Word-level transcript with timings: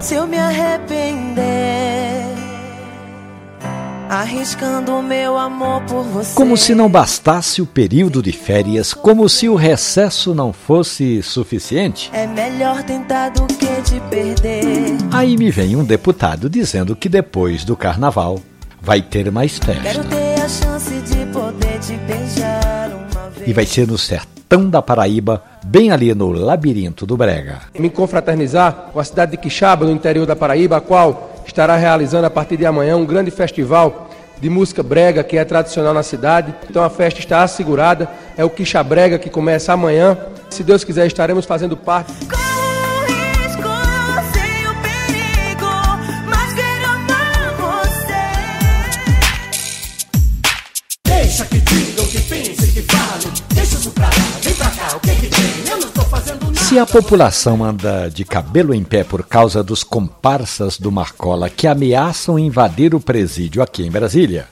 se 0.00 0.14
eu 0.14 0.26
me 0.26 0.38
arrepender? 0.38 1.40
Arriscando 4.08 5.00
meu 5.02 5.38
amor 5.38 5.82
por 5.82 6.02
você. 6.02 6.34
Como 6.34 6.56
se 6.56 6.74
não 6.74 6.88
bastasse 6.88 7.62
o 7.62 7.66
período 7.66 8.20
de 8.20 8.32
férias, 8.32 8.92
como 8.92 9.28
se 9.28 9.48
o 9.48 9.54
recesso 9.54 10.34
não 10.34 10.52
fosse 10.52 11.22
suficiente. 11.22 12.10
É 12.12 12.26
melhor 12.26 12.82
tentar 12.82 13.28
do 13.28 13.46
que 13.46 13.66
te 13.82 14.00
perder. 14.10 14.96
Aí 15.12 15.36
me 15.36 15.50
vem 15.50 15.76
um 15.76 15.84
deputado 15.84 16.50
dizendo 16.50 16.96
que 16.96 17.08
depois 17.08 17.64
do 17.64 17.76
carnaval 17.76 18.40
vai 18.82 19.00
ter 19.00 19.30
mais 19.30 19.58
festa. 19.58 20.19
E 23.50 23.52
vai 23.52 23.66
ser 23.66 23.84
no 23.84 23.98
sertão 23.98 24.70
da 24.70 24.80
Paraíba, 24.80 25.42
bem 25.64 25.90
ali 25.90 26.14
no 26.14 26.30
labirinto 26.30 27.04
do 27.04 27.16
Brega. 27.16 27.58
Me 27.76 27.90
confraternizar 27.90 28.90
com 28.92 29.00
a 29.00 29.02
cidade 29.02 29.32
de 29.32 29.38
Quixaba, 29.38 29.84
no 29.84 29.90
interior 29.90 30.24
da 30.24 30.36
Paraíba, 30.36 30.76
a 30.76 30.80
qual 30.80 31.32
estará 31.44 31.74
realizando 31.74 32.28
a 32.28 32.30
partir 32.30 32.56
de 32.56 32.64
amanhã 32.64 32.96
um 32.96 33.04
grande 33.04 33.32
festival 33.32 34.08
de 34.40 34.48
música 34.48 34.84
brega 34.84 35.24
que 35.24 35.36
é 35.36 35.44
tradicional 35.44 35.92
na 35.92 36.04
cidade. 36.04 36.54
Então 36.70 36.84
a 36.84 36.88
festa 36.88 37.18
está 37.18 37.42
assegurada, 37.42 38.08
é 38.36 38.44
o 38.44 38.50
Quixa 38.50 38.84
Brega 38.84 39.18
que 39.18 39.28
começa 39.28 39.72
amanhã. 39.72 40.16
Se 40.48 40.62
Deus 40.62 40.84
quiser, 40.84 41.08
estaremos 41.08 41.44
fazendo 41.44 41.76
parte. 41.76 42.12
Se 56.70 56.78
a 56.78 56.86
população 56.86 57.64
anda 57.64 58.08
de 58.08 58.24
cabelo 58.24 58.72
em 58.72 58.84
pé 58.84 59.02
por 59.02 59.26
causa 59.26 59.60
dos 59.60 59.82
comparsas 59.82 60.78
do 60.78 60.92
Marcola 60.92 61.50
que 61.50 61.66
ameaçam 61.66 62.38
invadir 62.38 62.94
o 62.94 63.00
presídio 63.00 63.60
aqui 63.60 63.84
em 63.84 63.90
Brasília, 63.90 64.46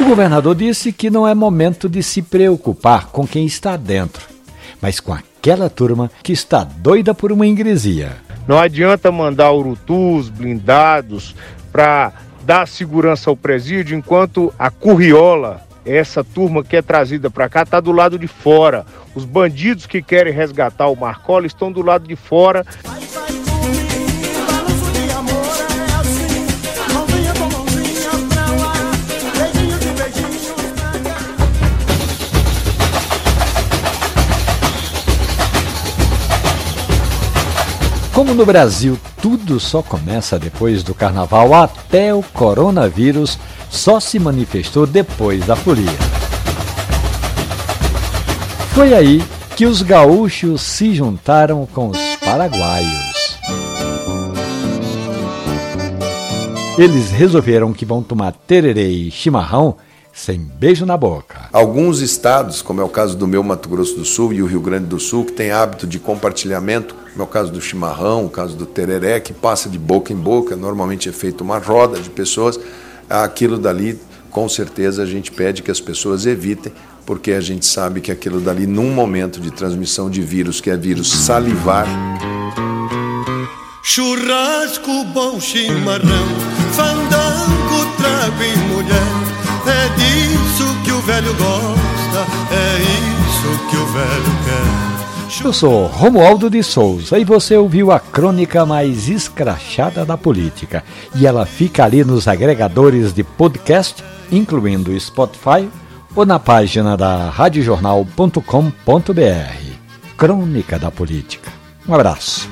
o 0.00 0.04
governador 0.06 0.54
disse 0.54 0.94
que 0.94 1.10
não 1.10 1.28
é 1.28 1.34
momento 1.34 1.90
de 1.90 2.02
se 2.02 2.22
preocupar 2.22 3.08
com 3.08 3.26
quem 3.26 3.44
está 3.44 3.76
dentro, 3.76 4.26
mas 4.80 4.98
com 4.98 5.12
aquela 5.12 5.68
turma 5.68 6.10
que 6.22 6.32
está 6.32 6.64
doida 6.64 7.12
por 7.12 7.30
uma 7.30 7.46
ingresia. 7.46 8.16
Não 8.48 8.58
adianta 8.58 9.12
mandar 9.12 9.52
urutus 9.52 10.30
blindados 10.30 11.36
para 11.70 12.14
dar 12.46 12.66
segurança 12.66 13.28
ao 13.28 13.36
presídio, 13.36 13.94
enquanto 13.94 14.54
a 14.58 14.70
curriola, 14.70 15.60
essa 15.84 16.24
turma 16.24 16.64
que 16.64 16.76
é 16.76 16.80
trazida 16.80 17.28
para 17.28 17.46
cá, 17.50 17.62
está 17.62 17.78
do 17.78 17.92
lado 17.92 18.18
de 18.18 18.26
fora. 18.26 18.86
Os 19.14 19.24
bandidos 19.24 19.86
que 19.86 20.00
querem 20.00 20.32
resgatar 20.32 20.88
o 20.88 20.96
Marcola 20.96 21.46
estão 21.46 21.70
do 21.70 21.82
lado 21.82 22.06
de 22.06 22.16
fora. 22.16 22.64
Como 38.14 38.34
no 38.34 38.46
Brasil 38.46 38.98
tudo 39.20 39.58
só 39.58 39.82
começa 39.82 40.38
depois 40.38 40.82
do 40.82 40.94
carnaval, 40.94 41.54
até 41.54 42.14
o 42.14 42.22
coronavírus 42.22 43.38
só 43.70 44.00
se 44.00 44.18
manifestou 44.18 44.86
depois 44.86 45.46
da 45.46 45.56
folia. 45.56 46.11
Foi 48.74 48.94
aí 48.94 49.22
que 49.54 49.66
os 49.66 49.82
gaúchos 49.82 50.62
se 50.62 50.94
juntaram 50.94 51.66
com 51.66 51.90
os 51.90 51.98
paraguaios. 52.24 53.38
Eles 56.78 57.10
resolveram 57.10 57.74
que 57.74 57.84
vão 57.84 58.02
tomar 58.02 58.32
tererê 58.32 58.88
e 58.88 59.10
chimarrão 59.10 59.76
sem 60.10 60.38
beijo 60.38 60.86
na 60.86 60.96
boca. 60.96 61.50
Alguns 61.52 62.00
estados, 62.00 62.62
como 62.62 62.80
é 62.80 62.84
o 62.84 62.88
caso 62.88 63.14
do 63.14 63.26
meu 63.26 63.42
Mato 63.42 63.68
Grosso 63.68 63.94
do 63.94 64.06
Sul 64.06 64.32
e 64.32 64.42
o 64.42 64.46
Rio 64.46 64.62
Grande 64.62 64.86
do 64.86 64.98
Sul, 64.98 65.26
que 65.26 65.32
tem 65.32 65.50
hábito 65.50 65.86
de 65.86 65.98
compartilhamento, 65.98 66.94
como 66.94 67.22
é 67.22 67.24
o 67.24 67.26
caso 67.26 67.52
do 67.52 67.60
chimarrão, 67.60 68.24
o 68.24 68.30
caso 68.30 68.56
do 68.56 68.64
tereré, 68.64 69.20
que 69.20 69.34
passa 69.34 69.68
de 69.68 69.78
boca 69.78 70.14
em 70.14 70.16
boca, 70.16 70.56
normalmente 70.56 71.10
é 71.10 71.12
feita 71.12 71.44
uma 71.44 71.58
roda 71.58 72.00
de 72.00 72.08
pessoas, 72.08 72.58
aquilo 73.08 73.58
dali, 73.58 74.00
com 74.32 74.48
certeza, 74.48 75.02
a 75.02 75.06
gente 75.06 75.30
pede 75.30 75.62
que 75.62 75.70
as 75.70 75.80
pessoas 75.80 76.26
evitem, 76.26 76.72
porque 77.06 77.32
a 77.32 77.40
gente 77.40 77.66
sabe 77.66 78.00
que 78.00 78.10
aquilo 78.10 78.40
dali, 78.40 78.66
num 78.66 78.90
momento 78.90 79.40
de 79.40 79.50
transmissão 79.50 80.08
de 80.10 80.22
vírus, 80.22 80.60
que 80.60 80.70
é 80.70 80.76
vírus 80.76 81.12
salivar, 81.12 81.86
Churrasco, 83.84 85.04
bom 85.12 85.38
chimarrão, 85.38 86.28
fandango, 86.72 87.96
trago 87.98 88.42
e 88.42 88.56
mulher. 88.72 89.02
É 89.66 89.88
disso 89.96 90.82
que 90.84 90.92
o 90.92 91.00
velho 91.02 91.34
gosta, 91.34 92.26
é 92.52 92.78
isso 92.80 93.68
que 93.68 93.76
o 93.76 93.86
velho 93.86 94.38
quer. 94.44 94.91
Eu 95.40 95.52
sou 95.52 95.86
Romualdo 95.86 96.50
de 96.50 96.62
Souza 96.62 97.18
e 97.18 97.24
você 97.24 97.56
ouviu 97.56 97.90
a 97.90 97.98
crônica 97.98 98.66
mais 98.66 99.08
escrachada 99.08 100.04
da 100.04 100.16
política. 100.16 100.84
E 101.16 101.26
ela 101.26 101.46
fica 101.46 101.84
ali 101.84 102.04
nos 102.04 102.28
agregadores 102.28 103.12
de 103.12 103.24
podcast, 103.24 104.04
incluindo 104.30 104.98
Spotify 105.00 105.68
ou 106.14 106.26
na 106.26 106.38
página 106.38 106.96
da 106.96 107.30
radiojornal.com.br. 107.30 108.42
Crônica 110.16 110.78
da 110.78 110.90
Política. 110.90 111.50
Um 111.88 111.94
abraço. 111.94 112.48